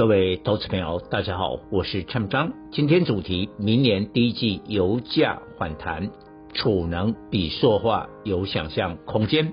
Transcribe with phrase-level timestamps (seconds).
[0.00, 2.54] 各位投资朋友，大家好，我是蔡明彰。
[2.72, 6.10] 今天主题：明年第一季油价反弹，
[6.54, 9.52] 储能比塑化有想象空间。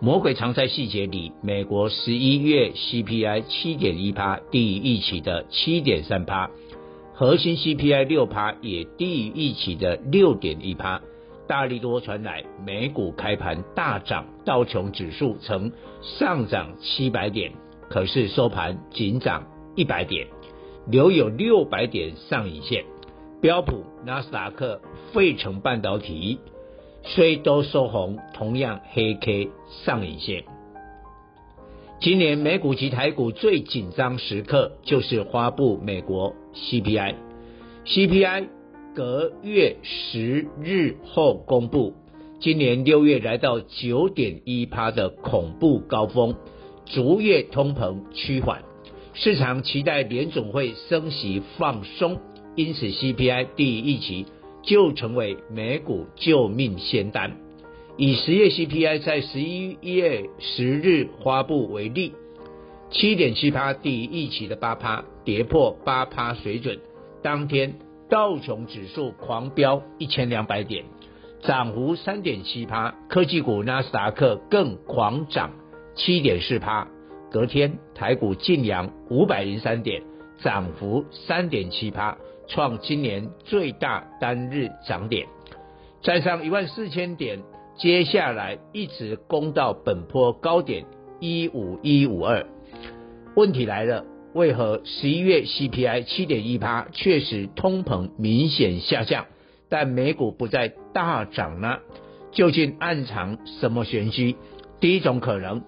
[0.00, 1.32] 魔鬼藏在细节里。
[1.42, 6.50] 美国十一月 CPI 七点一趴，低于预期的七点三趴；
[7.14, 11.00] 核心 CPI 六趴，也低于预期的六点一趴。
[11.48, 15.72] 大利多传来，美股开盘大涨，道琼指数曾
[16.02, 17.52] 上涨七百点。
[17.88, 19.44] 可是收盘仅涨
[19.74, 20.26] 一百点，
[20.88, 22.84] 留有六百点上影线。
[23.40, 24.80] 标普、纳斯达克、
[25.12, 26.38] 费城半导体
[27.02, 29.50] 虽都收红，同样黑 K
[29.84, 30.44] 上影线。
[32.00, 38.46] 今年美股及台股最紧张时刻就是发布美国 CPI，CPI
[38.94, 41.94] 隔月十日后公布，
[42.40, 46.34] 今年六月来到九点一趴的恐怖高峰。
[46.86, 48.62] 逐月通膨趋缓，
[49.16, 52.18] 市场期待联总会升息放松，
[52.56, 54.26] 因此 CPI 低于预期
[54.62, 57.36] 就成为美股救命仙丹。
[57.96, 62.12] 以十月 CPI 在十一月十日发布为例，
[62.90, 66.80] 七点七趴低于预期的八趴，跌破八趴水准。
[67.22, 67.76] 当天
[68.10, 70.86] 道琼指数狂飙一千两百点，
[71.42, 75.52] 涨幅三点七趴，科技股纳斯达克更狂涨。
[75.94, 76.88] 七点四趴，
[77.34, 80.04] 隔天台股劲扬五百零三点，
[80.38, 85.26] 涨幅三点七趴，创今年最大单日涨点，
[86.00, 87.42] 站上一万四千点，
[87.76, 90.84] 接下来一直攻到本波高点
[91.18, 92.46] 一五一五二。
[93.34, 99.26] 问题来了，为何十一月 CPI 七点一趴确实通膨明显下降，
[99.68, 101.78] 但美股不再大涨呢？
[102.30, 104.36] 究竟暗藏什么玄机？
[104.78, 105.64] 第一种可能。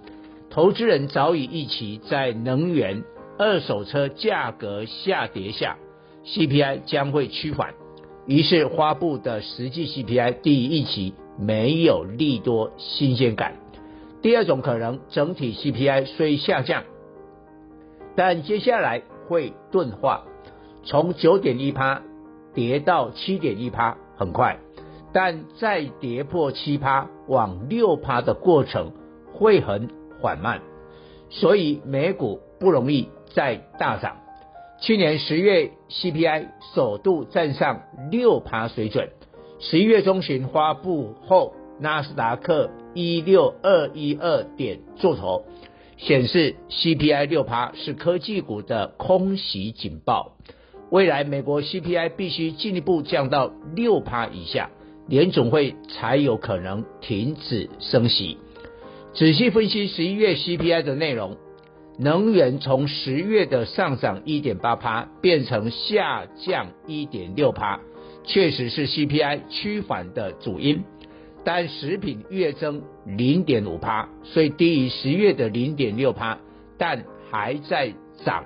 [0.57, 3.05] 投资人早已预期，在能源、
[3.39, 5.77] 二手车价格下跌下
[6.25, 7.75] ，CPI 将会趋缓，
[8.25, 13.57] 于是发布的实际 CPI 低于预期，没有利多新鲜感。
[14.23, 16.85] 第二种可能，整体 CPI 虽下降，
[18.17, 20.25] 但接下来会钝化，
[20.85, 22.01] 从九点一趴
[22.55, 24.59] 跌到七点一趴很快，
[25.13, 28.93] 但再跌破七趴往六趴的过程
[29.35, 29.91] 会很
[30.21, 30.63] 缓慢，
[31.31, 34.17] 所以美股不容易再大涨。
[34.81, 39.11] 去年十月 CPI 首度站上六趴水准，
[39.59, 45.45] 十一月中旬发布后，纳斯达克一六二一二点做头，
[45.97, 50.37] 显示 CPI 六趴是科技股的空袭警报。
[50.91, 54.71] 未来美国 CPI 必须进一步降到六趴以下，
[55.09, 58.39] 联总会才有可能停止升息。
[59.17, 61.39] 仔细分析十一月 CPI 的内容，
[61.99, 67.81] 能源从十月的上涨一点八趴变成下降一点六趴，
[68.25, 70.85] 确实是 CPI 趋缓的主因。
[71.45, 76.39] 但食品月增零点五趴，虽低于十月的零点六趴，
[76.77, 78.45] 但还在涨。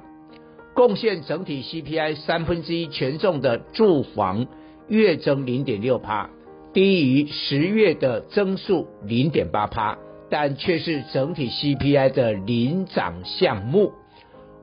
[0.73, 4.47] 贡献整体 CPI 三分之一权重的住房
[4.87, 6.31] 月增零点六趴，
[6.73, 9.99] 低于十月的增速零点八趴。
[10.31, 13.93] 但却是整体 CPI 的领涨项目。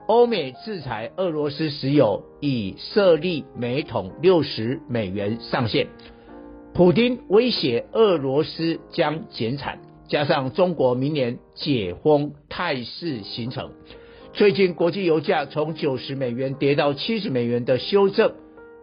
[0.07, 5.87] 欧美制裁俄罗斯石油已设立每桶六十美元上限。
[6.73, 13.71] 普丁威胁俄罗斯将减产，加上中国明年解封态势形成。
[14.31, 18.33] 最近国际油价从九十美元跌到七十美元的修正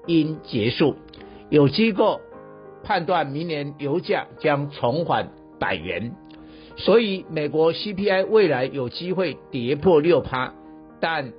[0.06, 0.96] 应结束。
[1.48, 2.20] 有机构
[2.82, 6.12] 判断明年油价将重返百元。
[6.76, 10.53] 所以，美国 CPI 未来有机会跌破六趴，
[11.00, 11.32] 但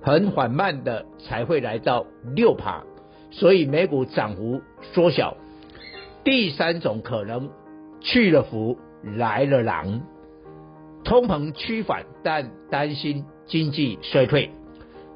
[0.00, 2.84] 很缓慢的才会来到六趴，
[3.30, 5.36] 所以美股涨幅缩小。
[6.22, 7.50] 第三种可能，
[8.00, 10.02] 去了福来了狼，
[11.02, 14.50] 通膨趋缓，但担心经济衰退。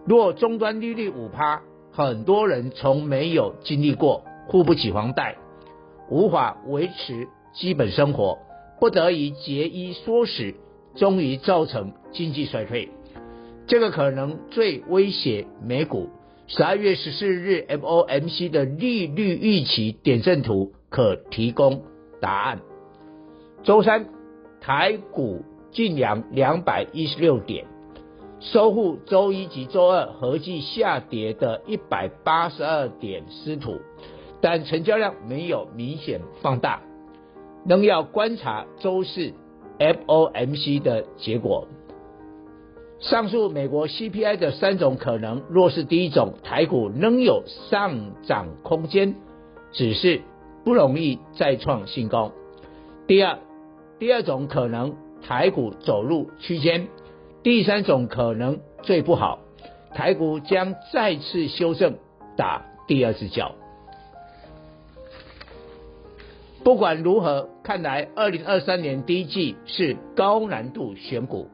[0.05, 1.62] 若终端利率五趴，
[1.93, 5.37] 很多人从没有经历过，付不起房贷，
[6.09, 7.29] 无法维持。
[7.52, 8.38] 基本生活
[8.79, 10.55] 不得已节衣缩食，
[10.94, 12.88] 终于造成经济衰退。
[13.67, 16.08] 这个可能最威胁美股。
[16.47, 21.82] 十二月十四日 FOMC 的利率预期点阵图可提供
[22.20, 22.61] 答案。
[23.62, 24.06] 周三，
[24.61, 27.67] 台股劲扬两百一十六点，
[28.41, 33.79] 收复周一及周二合计下跌的一百八十二点失土，
[34.41, 36.82] 但成交量没有明显放大，
[37.67, 39.33] 仍要观察周四
[39.79, 41.67] FOMC 的结果。
[42.99, 49.15] 上述美国 CPI 的三种可能，若是第一种，台股仍有上涨空间，
[49.73, 50.21] 只是
[50.65, 52.33] 不容易再创新高。
[53.07, 53.39] 第二。
[53.99, 56.87] 第二种可能，台股走入区间；
[57.43, 59.41] 第三种可能最不好，
[59.95, 61.99] 台股将再次修正，
[62.35, 63.55] 打第二次脚。
[66.62, 71.49] 不管如何，看来二零二三年第一季是高难度选股，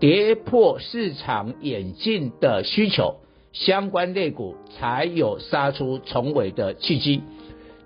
[0.00, 3.16] 跌破市场眼镜的需求，
[3.52, 7.22] 相关类股才有杀出重围的契机。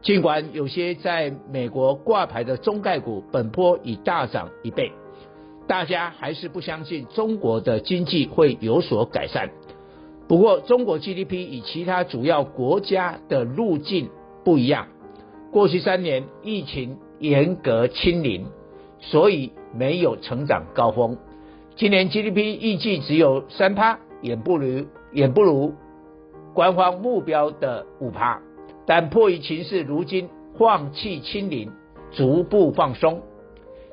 [0.02, 4.92] 尽管有些在美国挂牌的中概股本波已大涨一倍，
[5.66, 9.50] 大家还是不相信中国的经济会有所改善。
[10.26, 14.08] 不过，中国 GDP 与其他主要国家的路径
[14.42, 14.88] 不一样。
[15.52, 18.46] 过去三年疫情严格清零，
[19.00, 21.16] 所以没有成长高峰。
[21.74, 25.74] 今年 GDP 预计只有三趴，也不如也不如
[26.54, 28.40] 官方目标的五趴。
[28.86, 31.72] 但迫于情势，如今放弃清零，
[32.12, 33.22] 逐步放松。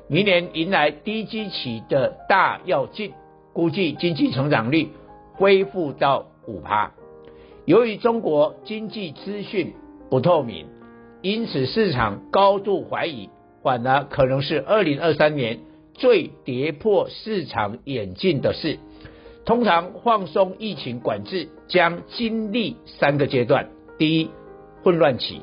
[0.06, 3.12] 明年迎来低基期的大跃进，
[3.52, 4.90] 估计经济成长率
[5.34, 6.92] 恢复到五趴。
[7.64, 9.74] 由于中国经济资讯
[10.08, 10.66] 不透明，
[11.28, 13.28] 因此市场高度怀疑，
[13.62, 15.58] 反而可能是二零二三年
[15.92, 18.78] 最跌破市场眼镜的事。
[19.44, 24.30] 通常放松疫情管制将经历三个阶段，第一。
[24.82, 25.42] 混乱期，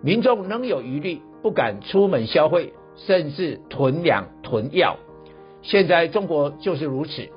[0.00, 4.96] 民众仍有余力，不敢出门消费，甚至囤粮囤药。
[5.62, 7.28] 现在中国就是如此。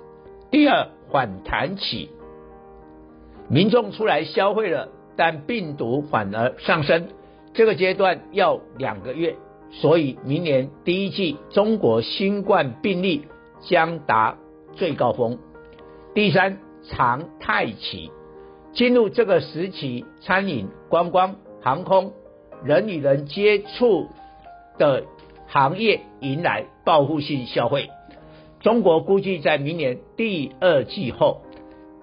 [0.52, 2.12] 第二，反弹期，
[3.50, 7.08] 民众出来消费了，但病毒反而上升，
[7.54, 9.36] 这个阶段要两个月，
[9.72, 13.28] 所以明年第一季中国新冠病例
[13.62, 14.38] 将达
[14.74, 15.38] 最高峰。
[16.14, 18.12] 第三，常态期。
[18.72, 22.14] 进入这个时期，餐饮、观光、航空、
[22.64, 24.08] 人与人接触
[24.78, 25.04] 的
[25.48, 27.90] 行业迎来报复性消费。
[28.60, 31.42] 中国估计在明年第二季后，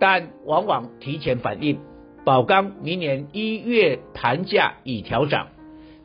[0.00, 1.78] 但往往提前反应。
[2.26, 5.46] 宝钢明年一月盘价已调涨，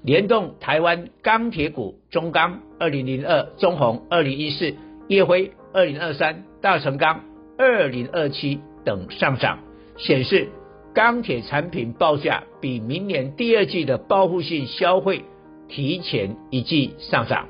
[0.04, 4.76] 联动台湾钢铁股中钢二零零二、中红二零一四、
[5.08, 7.22] 烨辉二零二三、大成钢
[7.58, 9.62] 二零二七等上涨。
[9.98, 10.50] 显示
[10.94, 15.24] 钢铁产品报价比明年第二季的报复性消费
[15.70, 17.48] 提前一季上涨。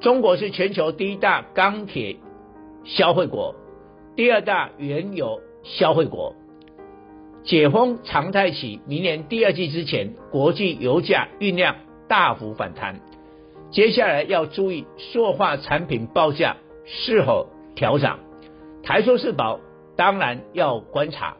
[0.00, 2.16] 中国是全球第一大钢铁
[2.82, 3.54] 消费国，
[4.16, 6.34] 第二大原油消费国。
[7.44, 11.76] 解封常态期，明年第二季之前，国际油价酝酿
[12.08, 13.00] 大幅反弹。
[13.70, 16.56] 接下来要注意塑化产品报价
[16.86, 18.20] 是否调涨。
[18.82, 19.60] 台塑四宝
[19.94, 21.36] 当然要观察。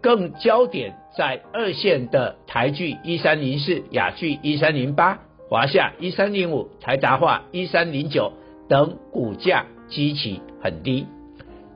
[0.00, 8.32] 更焦点在二线的台聚一三零四、雅聚一三零八、华夏一三零五、台达化一三零九
[8.68, 11.08] 等股价基期很低，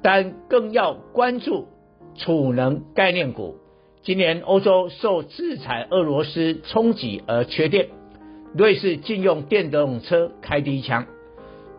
[0.03, 1.67] 但更要关注
[2.17, 3.57] 储能概念股。
[4.02, 7.88] 今年欧洲受制裁俄罗斯冲击而缺电，
[8.57, 11.07] 瑞士禁用电动车开第一枪，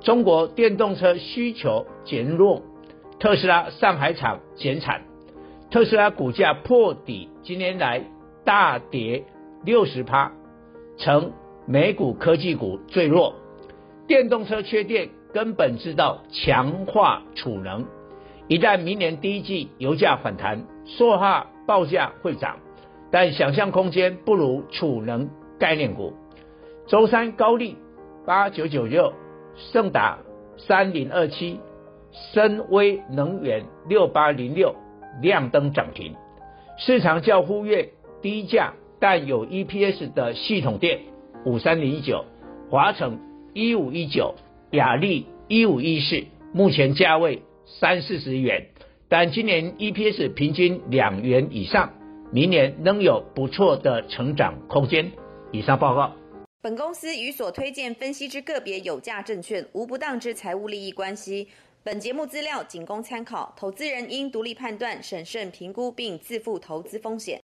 [0.01, 2.61] 中国电动车需求减弱，
[3.19, 5.01] 特斯拉上海厂减产。
[5.71, 8.03] 特斯拉股价破底，今年来
[8.43, 9.23] 大跌
[9.63, 10.31] 六十趴，
[10.97, 11.31] 成
[11.65, 13.35] 美股科技股最弱。
[14.05, 17.85] 电动车缺电，根本知道强化储能。
[18.51, 22.57] 一旦明年第一季油价反弹，塑化报价会涨，
[23.09, 26.11] 但想象空间不如储能概念股。
[26.85, 27.77] 周三高力
[28.25, 29.13] 八九九六，
[29.55, 30.17] 盛达
[30.57, 31.61] 三零二七，
[32.33, 34.75] 深威能源六八零六。
[35.21, 36.15] 亮灯涨停，
[36.77, 37.91] 市场较忽略
[38.21, 40.99] 低价但有 EPS 的系统电
[41.45, 42.25] 五三零九，
[42.69, 43.17] 华城
[43.53, 44.35] 一五一九，
[44.71, 47.43] 亚力一五一四，目前价位
[47.79, 48.67] 三四十元，
[49.07, 51.93] 但今年 EPS 平均两元以上，
[52.31, 55.11] 明年仍有不错的成长空间。
[55.51, 56.11] 以上报告。
[56.61, 61.47] 本公司与所推荐分析之个别有价证券无不当之财务利益关系。
[61.83, 67.39] 本节目资料仅供参考，投资人应独立判断、审慎评估并自负投资风险。